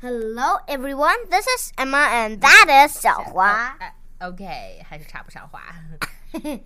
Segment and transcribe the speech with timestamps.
[0.00, 1.16] Hello, everyone.
[1.30, 3.74] This is Emma, and that is 晓华.
[3.80, 4.82] Uh, okay,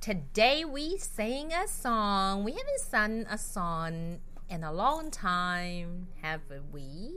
[0.00, 2.44] Today we sing a song.
[2.44, 4.18] We haven't sung a song
[4.50, 6.42] in a long time, have
[6.72, 7.14] we?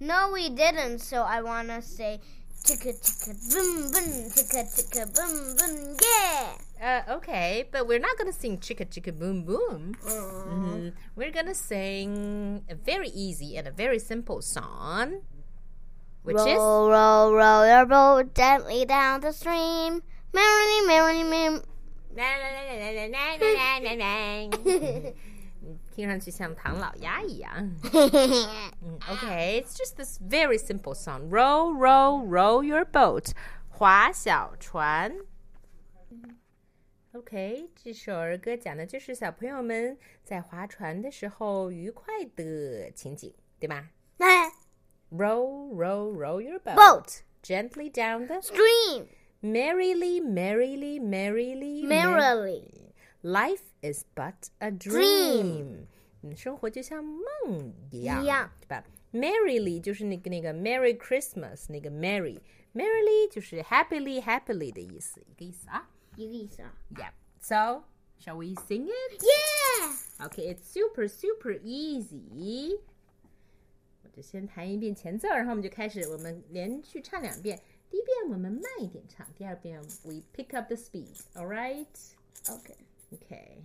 [0.00, 0.98] No, we didn't.
[1.00, 2.20] So I want to say
[2.63, 6.53] ticka ticka boom boom ticka ticka boom boom yeah.
[6.81, 9.93] Uh, okay, but we're not gonna sing chicka chicka boom boom.
[10.01, 10.93] Mhm.
[11.15, 15.21] We're gonna sing a very easy and a very simple song,
[16.23, 20.01] which is roll, roll, roll your boat gently down the stream.
[20.33, 21.61] Merrily, merrily, merrily.
[25.95, 27.51] 听上去像唐老鸭一样。
[28.85, 31.29] 嗯，Okay, it's just this very simple song.
[31.29, 33.31] Row, row, row your boat.
[33.69, 35.15] 划小船。
[37.13, 43.89] OK，这首儿歌讲的就是小朋友们在划船的时候愉快的情景，对吧？
[45.11, 47.21] Row, row, row your boat, Boat.
[47.43, 49.07] gently down the Stream.
[49.41, 52.93] merrily, merrily, merrily, Merrily.
[53.23, 55.87] Life is but a Dream dream.
[56.25, 58.83] 嗯，生活就像梦一样，一样对吧？
[59.11, 65.89] Merrily 就是那个那个 Merry Christmas 那个 Merry，Merrily 就是 happily happily 的意思，一个意思啊。
[66.15, 66.73] 一个意思啊。
[66.95, 67.11] Yeah.
[67.39, 67.83] So
[68.19, 69.21] shall we sing it?
[69.21, 70.27] Yeah.
[70.27, 72.79] Okay, it's super super easy.
[74.03, 77.59] 我就先弹一遍前奏，然后我们就开始，我们连续唱两遍。
[77.89, 81.17] 第一遍我们慢一点唱，第二遍 we pick up the speed.
[81.33, 81.87] All right?
[82.45, 82.77] Okay.
[83.11, 83.63] Okay.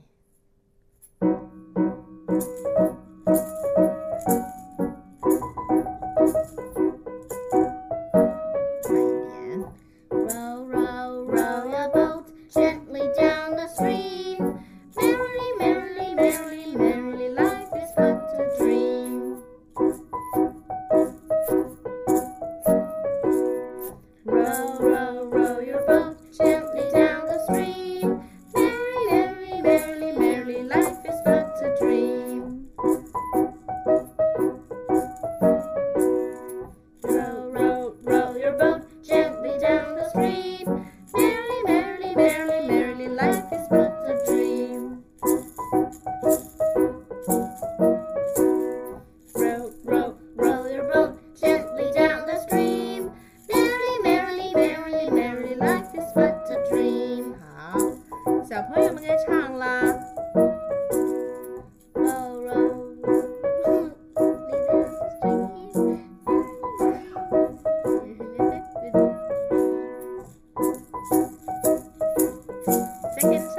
[73.12, 73.50] Second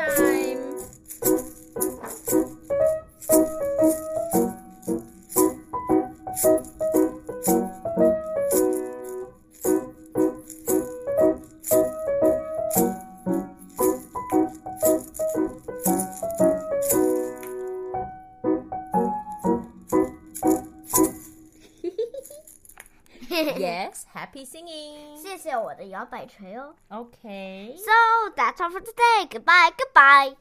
[23.41, 25.17] Yes, happy singing.
[25.17, 26.75] 谢谢我的摇摆锤哦。
[26.89, 27.75] Okay.
[27.77, 29.27] So that's all for today.
[29.29, 30.35] Goodbye, goodbye.